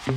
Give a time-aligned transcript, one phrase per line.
[0.00, 0.16] What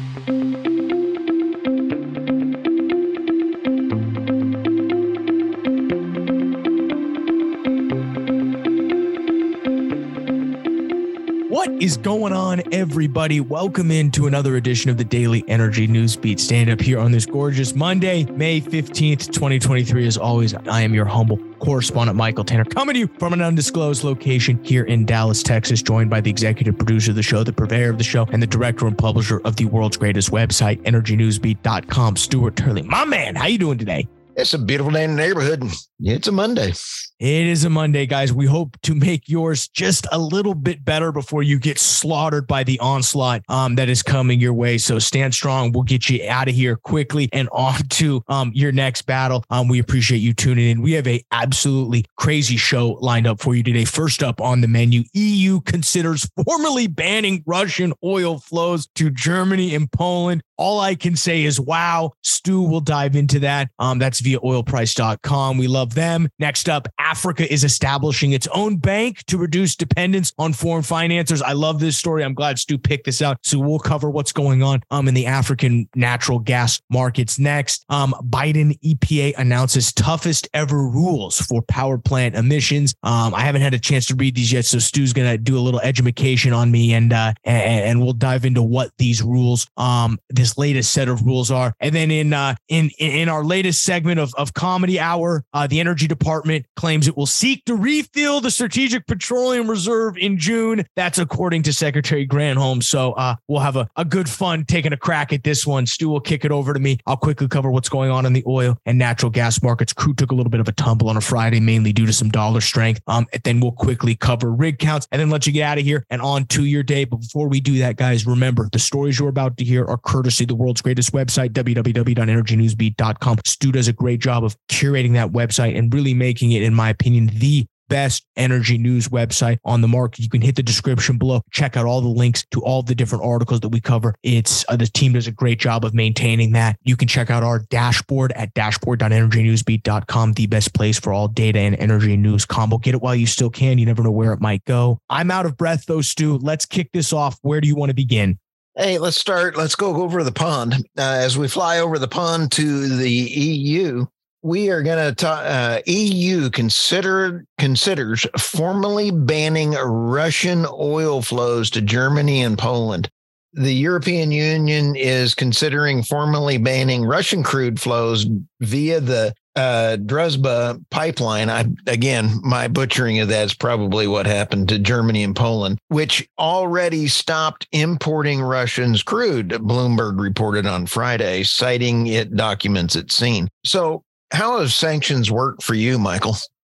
[11.82, 13.42] is going on, everybody?
[13.42, 17.76] Welcome into another edition of the Daily Energy Newsbeat Stand up here on this gorgeous
[17.76, 20.08] Monday, May 15th, 2023.
[20.08, 24.04] As always, I am your humble correspondent, Michael Tanner, coming to you from an undisclosed
[24.04, 27.90] location here in Dallas, Texas, joined by the executive producer of the show, the purveyor
[27.90, 32.56] of the show, and the director and publisher of the world's greatest website, energynewsbeat.com, Stuart
[32.56, 32.82] Turley.
[32.82, 34.08] My man, how you doing today?
[34.36, 35.64] It's a beautiful day in the neighborhood.
[36.00, 36.74] It's a Monday.
[37.20, 38.34] It is a Monday, guys.
[38.34, 42.64] We hope to make yours just a little bit better before you get slaughtered by
[42.64, 44.80] the onslaught um, that is coming your way.
[44.80, 45.72] So stand strong.
[45.72, 49.44] We'll get you out of here quickly and on to um, your next battle.
[49.52, 50.82] Um, we appreciate you tuning in.
[50.82, 53.86] We have a absolutely crazy show lined up for you today.
[53.86, 59.92] First up on the menu, EU considers formally banning Russian oil flows to Germany and
[59.92, 60.44] Poland.
[60.58, 62.14] All I can say is, wow.
[62.22, 63.70] Stu will dive into that.
[63.80, 65.58] Um, that's via oilprice.com.
[65.58, 66.30] We love them.
[66.40, 71.42] Next up, Africa is establishing its own bank to reduce dependence on foreign financiers.
[71.42, 72.24] I love this story.
[72.24, 73.38] I'm glad Stu picked this out.
[73.44, 77.86] So we'll cover what's going on um, in the African natural gas markets next.
[77.90, 82.94] Um, Biden EPA announces toughest ever rules for power plant emissions.
[83.04, 85.62] Um, I haven't had a chance to read these yet, so Stu's gonna do a
[85.62, 90.20] little education on me, and uh, and, and we'll dive into what these rules, um,
[90.44, 91.74] this latest set of rules are.
[91.80, 95.80] And then in uh, in in our latest segment of of comedy hour, uh, the
[95.80, 100.84] Energy Department claims it will seek to refill the strategic petroleum reserve in June.
[100.98, 102.84] That's according to Secretary Granholm.
[102.84, 105.86] So uh, we'll have a, a good fun taking a crack at this one.
[105.86, 106.98] Stu will kick it over to me.
[107.08, 109.94] I'll quickly cover what's going on in the oil and natural gas markets.
[109.94, 112.30] Crude took a little bit of a tumble on a Friday, mainly due to some
[112.30, 113.02] dollar strength.
[113.08, 115.86] Um, and then we'll quickly cover rig counts and then let you get out of
[115.86, 117.06] here and on to your day.
[117.06, 120.33] But before we do that, guys, remember the stories you're about to hear are courtesy
[120.40, 123.38] the world's greatest website, www.energynewsbeat.com.
[123.46, 126.90] Stu does a great job of curating that website and really making it, in my
[126.90, 130.20] opinion, the best energy news website on the market.
[130.20, 133.24] You can hit the description below, check out all the links to all the different
[133.24, 134.16] articles that we cover.
[134.24, 136.78] It's uh, the team does a great job of maintaining that.
[136.84, 141.76] You can check out our dashboard at dashboard.energynewsbeat.com, the best place for all data and
[141.76, 142.78] energy news combo.
[142.78, 143.78] Get it while you still can.
[143.78, 145.00] You never know where it might go.
[145.10, 146.38] I'm out of breath though, Stu.
[146.38, 147.38] Let's kick this off.
[147.42, 148.40] Where do you want to begin?
[148.76, 149.56] Hey, let's start.
[149.56, 150.74] Let's go over the pond.
[150.98, 154.08] Uh, as we fly over the pond to the EU,
[154.42, 155.44] we are going to talk.
[155.46, 163.10] Uh, EU considered considers formally banning Russian oil flows to Germany and Poland.
[163.54, 168.26] The European Union is considering formally banning Russian crude flows
[168.60, 171.50] via the uh, Druzhba pipeline.
[171.50, 176.28] I again, my butchering of that is probably what happened to Germany and Poland, which
[176.40, 179.50] already stopped importing Russians crude.
[179.50, 183.48] Bloomberg reported on Friday, citing it documents it's seen.
[183.66, 186.36] So how have sanctions worked for you, Michael?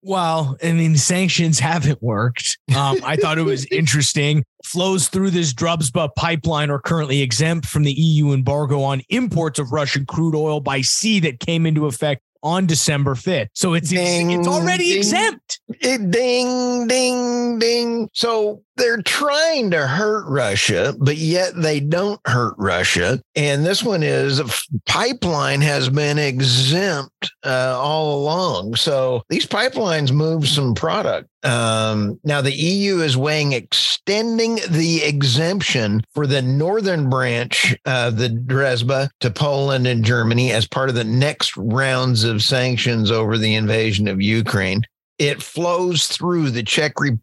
[0.07, 2.59] Well, I mean, sanctions haven't worked.
[2.75, 4.43] Um, I thought it was interesting.
[4.63, 9.71] Flows through this Druzhba pipeline are currently exempt from the EU embargo on imports of
[9.71, 13.49] Russian crude oil by sea that came into effect on December 5th.
[13.53, 15.59] So it's ding, it's already ding, exempt.
[15.81, 18.07] It, ding, ding, ding.
[18.13, 23.19] So they're trying to hurt Russia, but yet they don't hurt Russia.
[23.35, 24.45] And this one is a
[24.85, 28.75] pipeline has been exempt uh, all along.
[28.75, 31.27] So these pipelines move some product.
[31.45, 38.29] Um, now, the EU is weighing extending the exemption for the northern branch of the
[38.29, 43.53] Druzhba to Poland and Germany as part of the next rounds of sanctions over the
[43.53, 44.81] invasion of Ukraine.
[45.19, 47.21] It flows through the Czech Republic,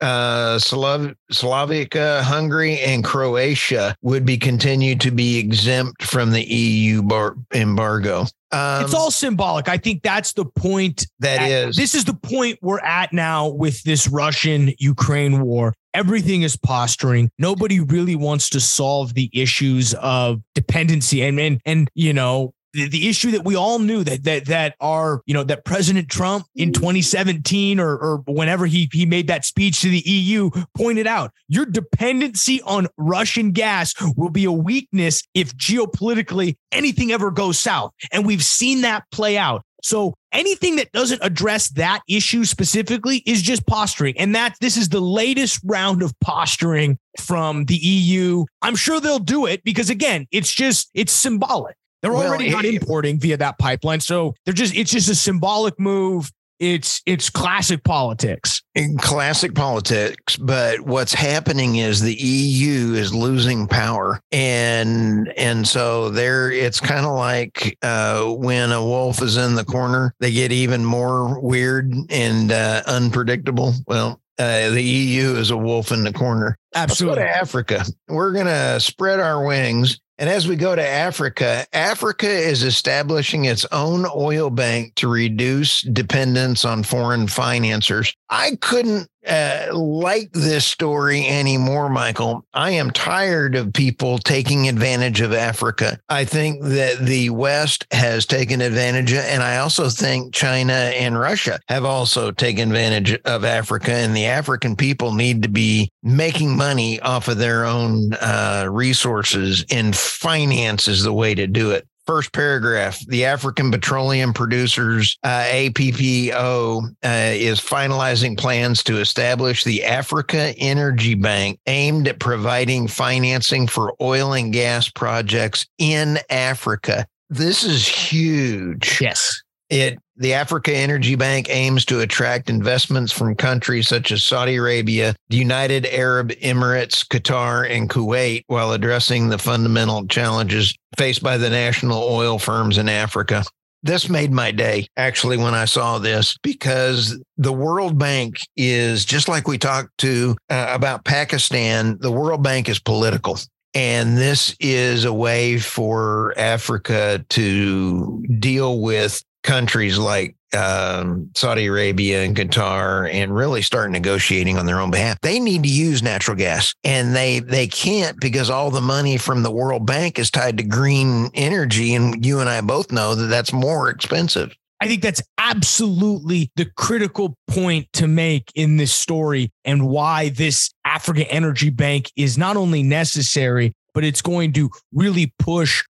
[0.00, 7.02] uh, Slav- Slovakia, Hungary, and Croatia would be continued to be exempt from the EU
[7.02, 8.26] bar- embargo.
[8.52, 9.68] Um, it's all symbolic.
[9.68, 11.06] I think that's the point.
[11.18, 11.76] That at, is.
[11.76, 15.74] This is the point we're at now with this Russian Ukraine war.
[15.92, 17.30] Everything is posturing.
[17.38, 22.88] Nobody really wants to solve the issues of dependency and and and you know the,
[22.88, 26.46] the issue that we all knew that that that our you know that President Trump
[26.54, 26.74] in mm.
[26.74, 31.64] 2017 or or whenever he he made that speech to the EU pointed out your
[31.64, 38.26] dependency on Russian gas will be a weakness if geopolitically anything ever goes south and
[38.26, 43.66] we've seen that play out so anything that doesn't address that issue specifically is just
[43.66, 44.18] posturing.
[44.18, 48.46] And that this is the latest round of posturing from the EU.
[48.62, 51.76] I'm sure they'll do it because again, it's just it's symbolic.
[52.04, 54.00] They're well, already not importing via that pipeline.
[54.00, 56.30] So they're just, it's just a symbolic move.
[56.60, 58.62] it's it's classic politics.
[58.74, 66.10] In classic politics, but what's happening is the EU is losing power, and and so
[66.10, 70.52] there it's kind of like uh, when a wolf is in the corner, they get
[70.52, 73.72] even more weird and uh, unpredictable.
[73.86, 76.58] Well, uh, the EU is a wolf in the corner.
[76.74, 77.22] Absolutely.
[77.22, 77.84] Let's go to Africa.
[78.08, 83.46] We're going to spread our wings and as we go to Africa, Africa is establishing
[83.46, 88.14] its own oil bank to reduce dependence on foreign financiers.
[88.30, 92.44] I couldn't uh, like this story anymore, Michael.
[92.52, 95.98] I am tired of people taking advantage of Africa.
[96.08, 101.18] I think that the West has taken advantage of, and I also think China and
[101.18, 106.56] Russia have also taken advantage of Africa, and the African people need to be making
[106.56, 111.86] money off of their own uh, resources, and finance is the way to do it
[112.06, 119.84] first paragraph the african petroleum producers uh, appo uh, is finalizing plans to establish the
[119.84, 127.06] africa energy bank aimed at providing financing for oil and gas projects in africa.
[127.30, 129.00] This is huge.
[129.00, 134.56] Yes it the Africa Energy Bank aims to attract investments from countries such as Saudi
[134.56, 141.36] Arabia, the United Arab Emirates, Qatar, and Kuwait while addressing the fundamental challenges faced by
[141.36, 143.44] the national oil firms in Africa.
[143.82, 149.28] This made my day actually when I saw this because the World Bank is just
[149.28, 153.38] like we talked to uh, about Pakistan, the World Bank is political.
[153.74, 162.24] And this is a way for Africa to deal with countries like um, Saudi Arabia
[162.24, 165.18] and Qatar and really start negotiating on their own behalf.
[165.20, 169.42] They need to use natural gas and they they can't because all the money from
[169.42, 173.26] the World Bank is tied to green energy and you and I both know that
[173.26, 174.54] that's more expensive.
[174.80, 180.72] I think that's absolutely the critical point to make in this story and why this
[180.84, 185.84] Africa Energy Bank is not only necessary, but it's going to really push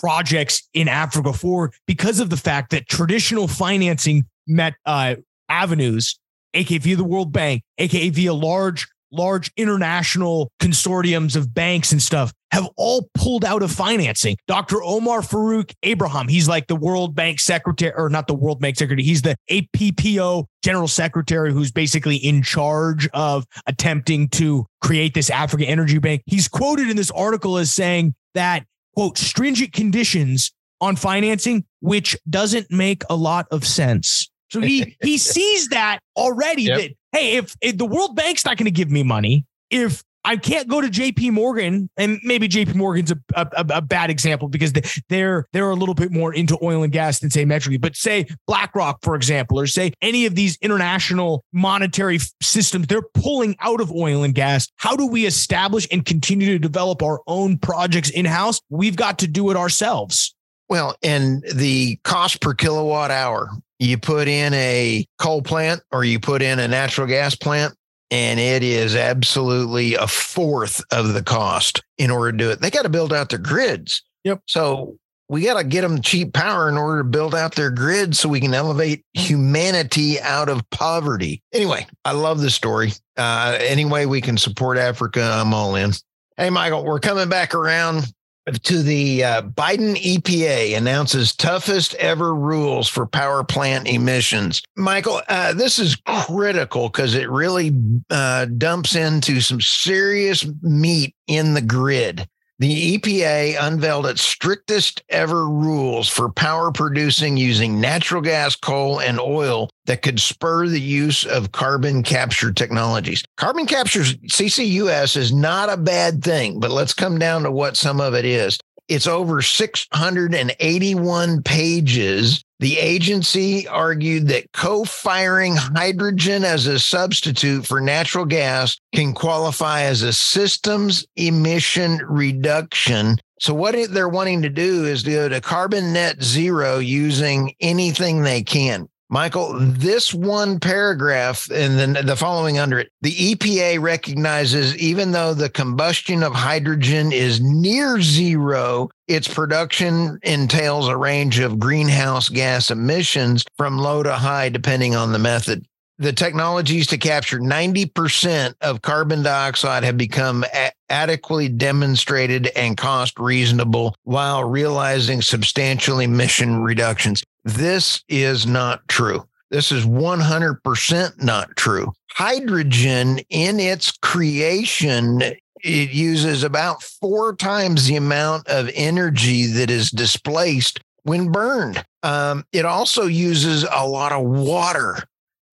[0.00, 5.16] projects in Africa forward because of the fact that traditional financing met uh,
[5.48, 6.18] avenues,
[6.54, 12.32] aka via the World Bank, aka via large large international consortiums of banks and stuff
[12.52, 14.36] have all pulled out of financing.
[14.46, 14.82] Dr.
[14.82, 19.04] Omar Farouk Ibrahim, he's like the World Bank secretary, or not the World Bank secretary,
[19.04, 25.64] he's the APPO general secretary who's basically in charge of attempting to create this Africa
[25.64, 26.22] Energy Bank.
[26.26, 28.64] He's quoted in this article as saying that
[28.94, 34.30] quote, stringent conditions on financing, which doesn't make a lot of sense.
[34.50, 36.78] So he he sees that already yep.
[36.78, 40.36] that hey, if, if the World Bank's not going to give me money, if I
[40.36, 44.72] can't go to JP Morgan, and maybe JP Morgan's a, a, a, bad example because
[45.08, 48.26] they're they're a little bit more into oil and gas than say Metrically, but say
[48.46, 53.90] BlackRock, for example, or say any of these international monetary systems, they're pulling out of
[53.92, 54.68] oil and gas.
[54.76, 58.60] How do we establish and continue to develop our own projects in house?
[58.68, 60.34] We've got to do it ourselves.
[60.68, 63.50] Well, and the cost per kilowatt hour,
[63.80, 67.74] you put in a coal plant or you put in a natural gas plant,
[68.10, 72.60] and it is absolutely a fourth of the cost in order to do it.
[72.60, 74.02] They got to build out their grids.
[74.24, 74.42] Yep.
[74.46, 74.98] So
[75.28, 78.28] we got to get them cheap power in order to build out their grids so
[78.28, 81.40] we can elevate humanity out of poverty.
[81.52, 82.92] Anyway, I love this story.
[83.16, 85.92] Uh, any way we can support Africa, I'm all in.
[86.36, 88.12] Hey, Michael, we're coming back around
[88.58, 94.62] to the uh, Biden EPA announces toughest ever rules for power plant emissions.
[94.76, 97.72] Michael, uh, this is critical because it really
[98.10, 102.28] uh, dumps into some serious meat in the grid.
[102.60, 109.18] The EPA unveiled its strictest ever rules for power producing using natural gas, coal, and
[109.18, 113.24] oil that could spur the use of carbon capture technologies.
[113.38, 117.98] Carbon capture, CCUS, is not a bad thing, but let's come down to what some
[117.98, 118.58] of it is.
[118.90, 122.44] It's over 681 pages.
[122.58, 129.82] The agency argued that co firing hydrogen as a substitute for natural gas can qualify
[129.82, 133.18] as a systems emission reduction.
[133.38, 138.42] So, what they're wanting to do is do a carbon net zero using anything they
[138.42, 138.88] can.
[139.12, 145.34] Michael, this one paragraph and then the following under it, the EPA recognizes even though
[145.34, 152.70] the combustion of hydrogen is near zero, its production entails a range of greenhouse gas
[152.70, 155.66] emissions from low to high, depending on the method.
[155.98, 163.18] The technologies to capture 90% of carbon dioxide have become a- adequately demonstrated and cost
[163.18, 167.24] reasonable while realizing substantial emission reductions.
[167.44, 169.26] This is not true.
[169.50, 171.92] This is 100% not true.
[172.12, 175.22] Hydrogen in its creation
[175.62, 181.84] it uses about four times the amount of energy that is displaced when burned.
[182.02, 184.98] Um, it also uses a lot of water.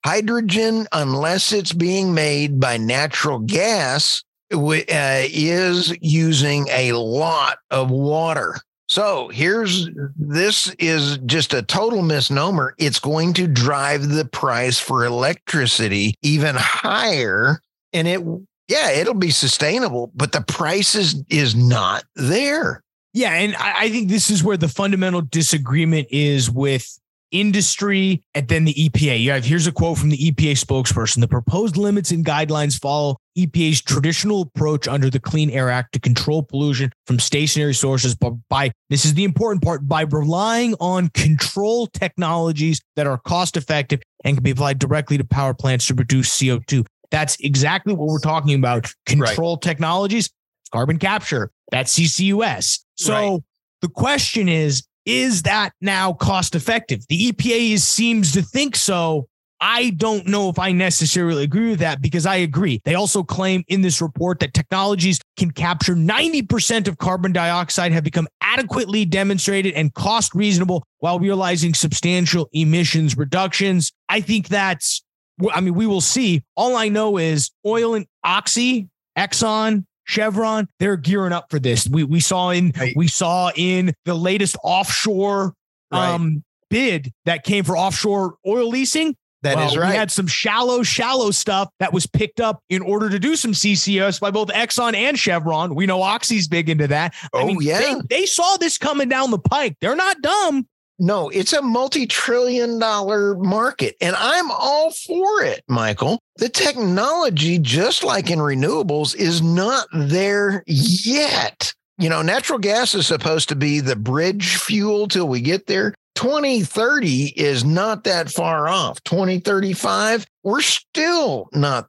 [0.06, 4.58] Hydrogen, unless it's being made by natural gas, uh,
[4.90, 8.56] is using a lot of water.
[8.88, 12.74] So here's this is just a total misnomer.
[12.78, 17.62] It's going to drive the price for electricity even higher.
[17.92, 18.22] And it,
[18.70, 22.84] yeah, it'll be sustainable, but the price is, is not there.
[23.14, 23.34] Yeah.
[23.34, 26.98] And I, I think this is where the fundamental disagreement is with
[27.32, 29.20] industry and then the EPA.
[29.20, 31.20] You have here's a quote from the EPA spokesperson.
[31.20, 36.00] The proposed limits and guidelines follow EPA's traditional approach under the Clean Air Act to
[36.00, 41.10] control pollution from stationary sources, but by this is the important part by relying on
[41.10, 45.94] control technologies that are cost effective and can be applied directly to power plants to
[45.94, 46.86] reduce CO2.
[47.12, 48.92] That's exactly what we're talking about.
[49.06, 49.62] Control right.
[49.62, 50.30] technologies,
[50.72, 52.80] carbon capture, that's CCUS.
[52.96, 53.42] So right.
[53.82, 57.06] the question is is that now cost effective?
[57.08, 59.28] The EPA is, seems to think so.
[59.60, 62.80] I don't know if I necessarily agree with that because I agree.
[62.86, 68.04] They also claim in this report that technologies can capture 90% of carbon dioxide have
[68.04, 73.92] become adequately demonstrated and cost reasonable while realizing substantial emissions reductions.
[74.10, 75.04] I think that's,
[75.52, 76.44] I mean, we will see.
[76.56, 81.88] All I know is oil and Oxy, Exxon, Chevron, they're gearing up for this.
[81.88, 82.94] We we saw in right.
[82.96, 85.54] we saw in the latest offshore
[85.92, 86.10] right.
[86.10, 89.16] um, bid that came for offshore oil leasing.
[89.44, 89.92] That well, is right.
[89.92, 93.52] We had some shallow, shallow stuff that was picked up in order to do some
[93.52, 95.76] CCS by both Exxon and Chevron.
[95.76, 97.14] We know Oxy's big into that.
[97.34, 97.80] Oh, I mean, yeah.
[97.80, 99.78] They, they saw this coming down the pike.
[99.80, 100.68] They're not dumb.
[101.00, 106.20] No, it's a multi trillion dollar market, and I'm all for it, Michael.
[106.38, 111.74] The technology, just like in renewables, is not there yet.
[112.00, 115.94] You know, natural gas is supposed to be the bridge fuel till we get there.
[116.16, 119.04] 2030 is not that far off.
[119.04, 121.88] 2035, we're still not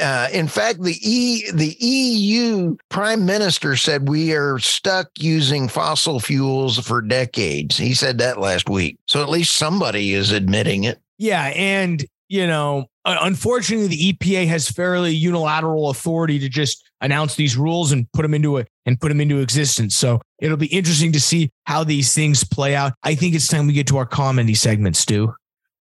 [0.00, 6.20] uh, in fact, the E the EU prime minister said we are stuck using fossil
[6.20, 7.76] fuels for decades.
[7.76, 8.98] He said that last week.
[9.06, 11.00] So at least somebody is admitting it.
[11.18, 17.56] Yeah, and you know, unfortunately, the EPA has fairly unilateral authority to just announce these
[17.56, 19.96] rules and put them into it and put them into existence.
[19.96, 22.92] So it'll be interesting to see how these things play out.
[23.02, 25.32] I think it's time we get to our comedy segment, Stu.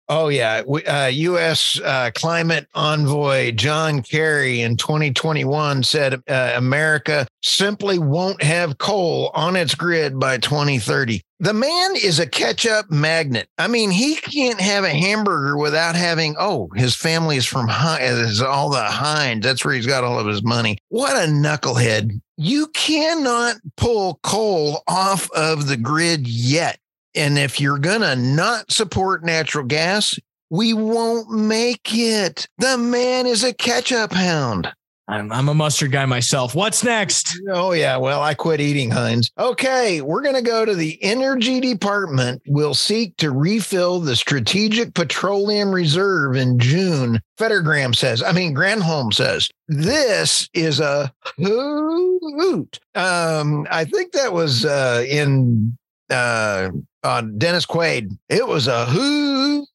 [0.09, 1.81] Oh yeah, uh, U.S.
[1.81, 9.57] Uh, climate envoy John Kerry in 2021 said uh, America simply won't have coal on
[9.57, 11.21] its grid by 2030.
[11.39, 13.47] The man is a catch-up magnet.
[13.57, 16.35] I mean, he can't have a hamburger without having.
[16.39, 19.43] Oh, his family is from is all the Heinz.
[19.43, 20.77] That's where he's got all of his money.
[20.87, 22.19] What a knucklehead!
[22.37, 26.79] You cannot pull coal off of the grid yet.
[27.17, 30.19] And if you're going to not support natural gas,
[30.51, 32.47] we won't make it.
[32.59, 34.71] The man is a catch up hound.
[35.09, 36.53] I'm, I'm, a mustard guy myself.
[36.53, 37.39] What's next?
[37.49, 37.95] Oh, yeah.
[37.95, 39.31] Well, I quit eating Heinz.
[39.39, 40.01] Okay.
[40.01, 42.41] We're going to go to the Energy Department.
[42.45, 47.21] We'll seek to refill the Strategic Petroleum Reserve in June.
[47.39, 52.79] Fettergram says, I mean, Granholm says, this is a hoot.
[52.93, 55.77] Um, I think that was uh, in
[56.09, 56.69] uh,
[57.07, 58.17] on Dennis Quaid.
[58.29, 59.65] It was a who.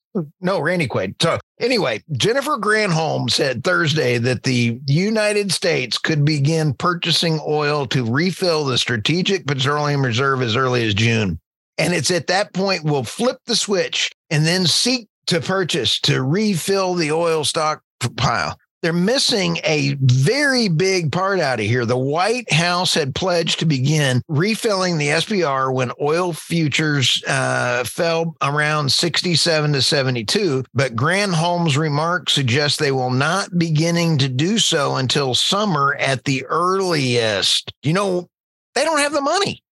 [0.42, 1.14] No, Randy Quaid.
[1.22, 8.04] So anyway, Jennifer Granholm said Thursday that the United States could begin purchasing oil to
[8.04, 11.40] refill the strategic petroleum reserve as early as June.
[11.78, 16.22] And it's at that point we'll flip the switch and then seek to purchase to
[16.22, 21.86] refill the oil stockpile they're missing a very big part out of here.
[21.86, 28.36] The White House had pledged to begin refilling the SPR when oil futures uh, fell
[28.42, 30.64] around 67 to 72.
[30.74, 36.44] But Granholm's remarks suggest they will not beginning to do so until summer at the
[36.46, 37.72] earliest.
[37.82, 38.28] You know,
[38.74, 39.62] they don't have the money.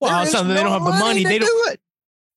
[0.00, 1.24] Well, that they don't have the money.
[1.24, 1.80] They don't do it.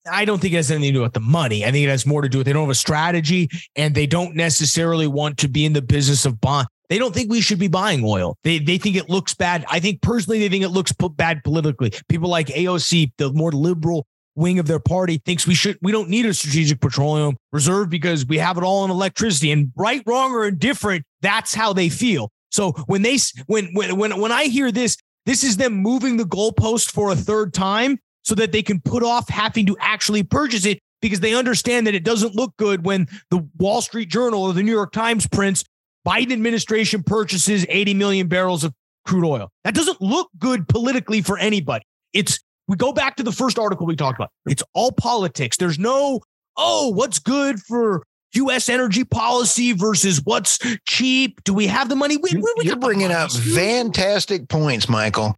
[0.10, 1.64] I don't think it has anything to do with the money.
[1.64, 4.06] I think it has more to do with they don't have a strategy and they
[4.06, 6.68] don't necessarily want to be in the business of bond.
[6.90, 8.38] They don't think we should be buying oil.
[8.44, 9.66] They they think it looks bad.
[9.70, 11.94] I think personally they think it looks bad politically.
[12.10, 14.06] People like AOC, the more liberal
[14.36, 18.26] wing of their party, thinks we should we don't need a strategic petroleum reserve because
[18.26, 19.52] we have it all in electricity.
[19.52, 22.30] And right, wrong, or indifferent, that's how they feel.
[22.52, 23.18] So when they
[23.48, 27.16] when when when when I hear this, this is them moving the goalpost for a
[27.16, 31.36] third time so that they can put off having to actually purchase it because they
[31.36, 34.92] understand that it doesn't look good when the Wall Street Journal or the New York
[34.92, 35.64] Times prints
[36.08, 38.74] Biden administration purchases 80 million barrels of
[39.06, 39.50] crude oil.
[39.64, 41.86] That doesn't look good politically for anybody.
[42.14, 44.30] It's we go back to the first article we talked about.
[44.46, 45.58] It's all politics.
[45.58, 46.22] There's no,
[46.56, 48.04] oh, what's good for
[48.36, 48.70] U.S.
[48.70, 51.44] energy policy versus what's cheap?
[51.44, 52.18] Do we have the money?
[52.18, 55.36] We, we You're bringing up fantastic points, Michael.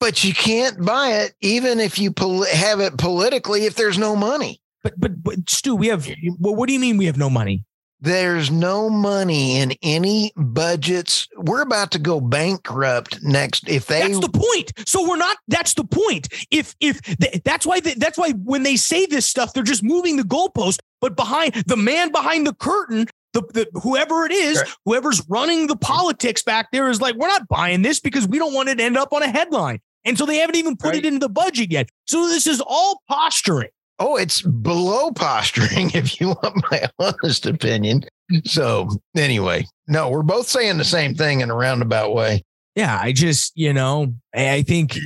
[0.00, 4.14] But you can't buy it, even if you pol- have it politically, if there's no
[4.14, 4.60] money.
[4.82, 6.06] But, but, but Stu, we have.
[6.38, 7.64] Well, what do you mean we have no money?
[8.04, 11.26] There's no money in any budgets.
[11.38, 13.66] We're about to go bankrupt next.
[13.66, 14.72] If they That's the point.
[14.86, 16.28] So we're not that's the point.
[16.50, 17.00] If if
[17.44, 21.16] that's why that's why when they say this stuff they're just moving the goalpost, but
[21.16, 25.80] behind the man behind the curtain the, the, whoever it is, whoever's running the mm-hmm.
[25.80, 28.84] politics back there is like, we're not buying this because we don't want it to
[28.84, 29.80] end up on a headline.
[30.04, 30.96] And so they haven't even put right.
[30.96, 31.88] it into the budget yet.
[32.06, 33.70] So this is all posturing.
[33.98, 38.04] Oh, it's below posturing, if you want my honest opinion.
[38.44, 42.42] So, anyway, no, we're both saying the same thing in a roundabout way.
[42.74, 44.96] Yeah, I just, you know, I think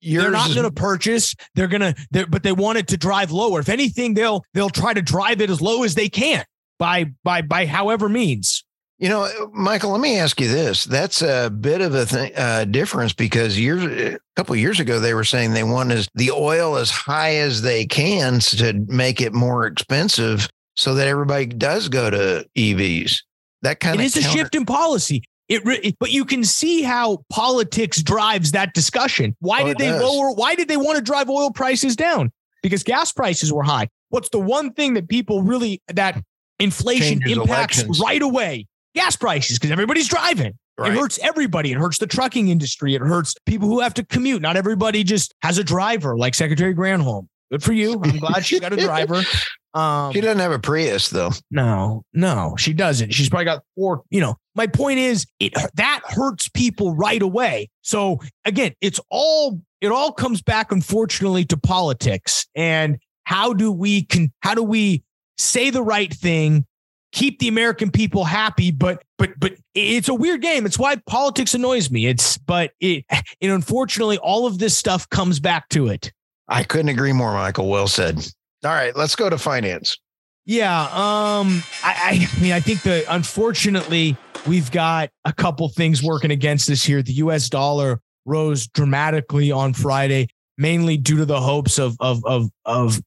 [0.00, 1.34] Yours they're not going to purchase.
[1.54, 3.60] They're going to, but they want it to drive lower.
[3.60, 6.44] If anything, they'll they'll try to drive it as low as they can
[6.80, 8.64] by by by however means.
[8.98, 10.84] You know, Michael, let me ask you this.
[10.84, 15.14] That's a bit of a th- uh, difference because years, a couple years ago, they
[15.14, 19.66] were saying they wanted the oil as high as they can to make it more
[19.66, 23.22] expensive so that everybody does go to EVs.
[23.62, 25.22] That kind it of is counter- a shift in policy.
[25.48, 29.34] It, re- but you can see how politics drives that discussion.
[29.40, 30.02] Why oh, did they does.
[30.02, 30.32] lower?
[30.32, 32.30] Why did they want to drive oil prices down?
[32.62, 33.88] Because gas prices were high.
[34.10, 36.22] What's the one thing that people really that
[36.60, 38.00] inflation Changes impacts elections.
[38.00, 38.66] right away?
[38.94, 40.58] gas prices because everybody's driving.
[40.78, 40.92] Right.
[40.92, 41.72] It hurts everybody.
[41.72, 42.94] It hurts the trucking industry.
[42.94, 44.40] It hurts people who have to commute.
[44.42, 47.26] Not everybody just has a driver like Secretary Granholm.
[47.50, 48.00] Good for you.
[48.02, 49.22] I'm glad she got a driver.
[49.72, 51.30] Um, she doesn't have a Prius though.
[51.52, 53.14] No, no, she doesn't.
[53.14, 54.02] She's probably got four.
[54.10, 57.68] You know, my point is, it that hurts people right away.
[57.82, 64.02] So again, it's all it all comes back, unfortunately, to politics and how do we
[64.02, 65.04] can how do we
[65.40, 66.66] say the right thing
[67.12, 70.66] keep the American people happy, but but but it's a weird game.
[70.66, 72.06] It's why politics annoys me.
[72.06, 76.12] It's but it and unfortunately all of this stuff comes back to it.
[76.48, 77.68] I couldn't agree more, Michael.
[77.68, 78.18] Well said.
[78.64, 79.96] All right, let's go to finance.
[80.44, 86.30] Yeah, um, I, I mean, I think that unfortunately we've got a couple things working
[86.30, 87.02] against us here.
[87.02, 87.48] The U.S.
[87.48, 93.00] dollar rose dramatically on Friday, mainly due to the hopes of of of of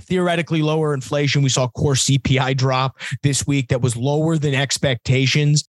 [0.00, 1.42] theoretically lower inflation.
[1.42, 5.68] We saw core CPI drop this week that was lower than expectations.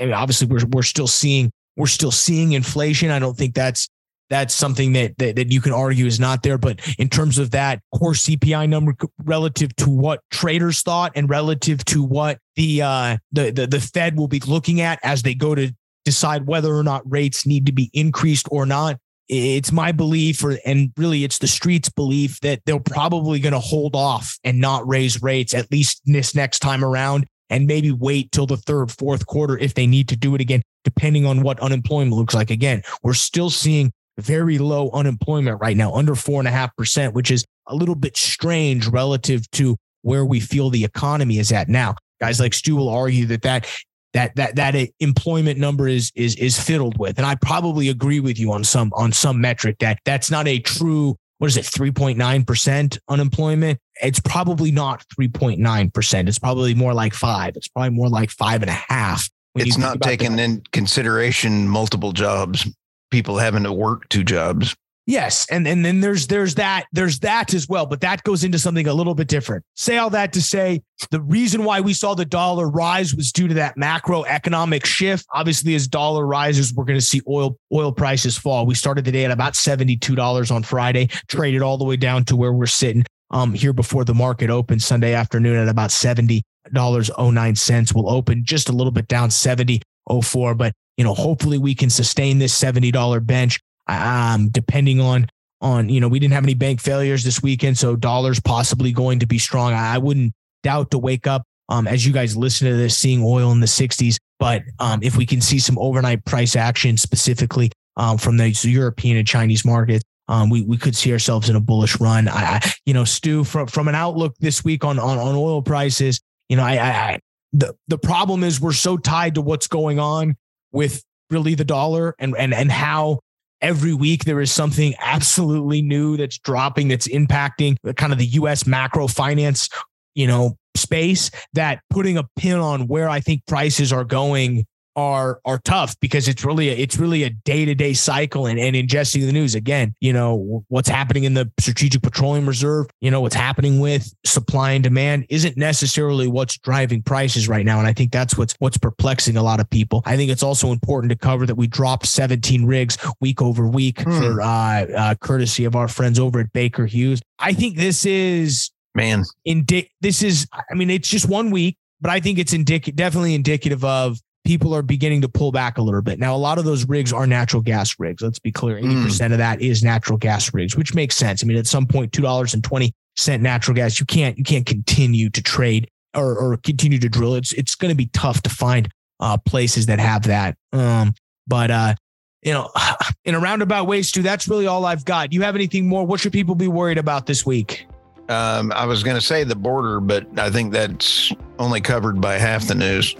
[0.00, 3.10] obviously, we're we're still seeing we're still seeing inflation.
[3.10, 3.88] I don't think that's
[4.30, 6.58] that's something that, that that you can argue is not there.
[6.58, 11.84] But in terms of that core CPI number relative to what traders thought and relative
[11.86, 15.54] to what the uh, the, the the Fed will be looking at as they go
[15.54, 15.72] to
[16.04, 20.58] decide whether or not rates need to be increased or not it's my belief or
[20.64, 24.86] and really it's the streets belief that they're probably going to hold off and not
[24.88, 29.26] raise rates at least this next time around and maybe wait till the third fourth
[29.26, 32.50] quarter if they need to do it again depending on what unemployment looks like.
[32.50, 37.14] Again we're still seeing very low unemployment right now under four and a half percent
[37.14, 41.68] which is a little bit strange relative to where we feel the economy is at
[41.68, 41.94] now.
[42.20, 43.68] Guys like stu will argue that that
[44.14, 47.18] that that that employment number is is is fiddled with.
[47.18, 50.58] And i probably agree with you on some on some metric that that's not a
[50.60, 53.78] true what is it 3.9% unemployment?
[54.02, 57.56] It's probably not 3.9% it's probably more like five.
[57.56, 62.66] It's probably more like five and a half it's not taking in consideration multiple jobs
[63.10, 64.76] people having to work two jobs
[65.08, 68.58] Yes, and and then there's there's that there's that as well, but that goes into
[68.58, 69.64] something a little bit different.
[69.74, 73.48] Say all that to say the reason why we saw the dollar rise was due
[73.48, 75.24] to that macroeconomic shift.
[75.32, 78.66] Obviously, as dollar rises, we're going to see oil oil prices fall.
[78.66, 81.96] We started the day at about seventy two dollars on Friday, traded all the way
[81.96, 85.90] down to where we're sitting um here before the market opened Sunday afternoon at about
[85.90, 86.42] seventy
[86.74, 87.94] dollars oh nine cents.
[87.94, 91.74] We'll open just a little bit down seventy oh four, but you know hopefully we
[91.74, 95.26] can sustain this seventy dollar bench um, depending on
[95.60, 99.18] on you know we didn't have any bank failures this weekend, so dollars possibly going
[99.20, 99.72] to be strong.
[99.72, 103.52] I wouldn't doubt to wake up um, as you guys listen to this, seeing oil
[103.52, 104.16] in the 60s.
[104.38, 109.16] But um, if we can see some overnight price action specifically um, from the European
[109.16, 112.28] and Chinese markets, um, we we could see ourselves in a bullish run.
[112.28, 115.62] I, I, you know, Stu, from from an outlook this week on on, on oil
[115.62, 117.20] prices, you know, I, I
[117.52, 120.36] the the problem is we're so tied to what's going on
[120.70, 123.20] with really the dollar and and and how
[123.60, 128.66] every week there is something absolutely new that's dropping that's impacting kind of the US
[128.66, 129.68] macro finance,
[130.14, 134.66] you know, space that putting a pin on where I think prices are going
[134.98, 138.58] are are tough because it's really a, it's really a day to day cycle and,
[138.58, 139.94] and ingesting the news again.
[140.00, 142.88] You know what's happening in the Strategic Petroleum Reserve.
[143.00, 147.78] You know what's happening with supply and demand isn't necessarily what's driving prices right now,
[147.78, 150.02] and I think that's what's what's perplexing a lot of people.
[150.04, 154.00] I think it's also important to cover that we dropped 17 rigs week over week
[154.00, 154.18] hmm.
[154.18, 157.22] for uh, uh, courtesy of our friends over at Baker Hughes.
[157.38, 159.22] I think this is man.
[159.44, 163.34] Indi- this is I mean it's just one week but I think it's indic- definitely
[163.34, 166.18] indicative of people are beginning to pull back a little bit.
[166.18, 168.22] Now, a lot of those rigs are natural gas rigs.
[168.22, 169.32] Let's be clear 80% mm.
[169.32, 171.44] of that is natural gas rigs, which makes sense.
[171.44, 175.90] I mean, at some point, $2.20 natural gas, you can't, you can't continue to trade
[176.16, 177.34] or, or continue to drill.
[177.34, 178.88] It's, it's going to be tough to find
[179.20, 180.56] uh, places that have that.
[180.72, 181.12] Um,
[181.46, 181.94] but, uh,
[182.42, 182.70] you know,
[183.26, 185.30] in a roundabout way, Stu, that's really all I've got.
[185.30, 186.06] You have anything more?
[186.06, 187.86] What should people be worried about this week?
[188.28, 192.34] Um, I was going to say the border, but I think that's only covered by
[192.34, 193.14] half the news.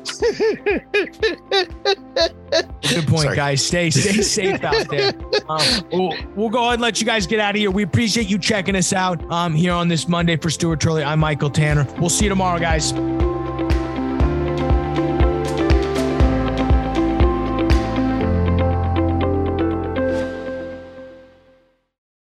[2.82, 3.36] Good point, Sorry.
[3.36, 3.64] guys.
[3.64, 5.12] Stay stay safe out there.
[5.48, 7.70] Um, we'll, we'll, go ahead and let you guys get out of here.
[7.70, 11.02] We appreciate you checking us out um, here on this Monday for Stuart Turley.
[11.02, 11.86] I'm Michael Tanner.
[11.98, 12.92] We'll see you tomorrow, guys.